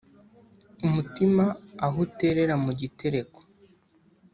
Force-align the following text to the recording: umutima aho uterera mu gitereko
umutima 0.85 1.43
aho 1.85 1.97
uterera 2.05 2.53
mu 2.63 2.71
gitereko 2.79 3.39